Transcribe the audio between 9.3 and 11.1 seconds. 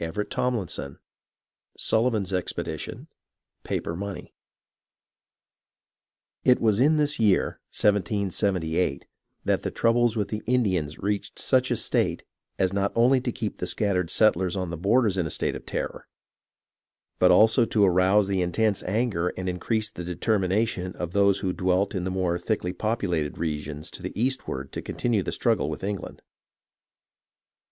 that the troubles with the Indians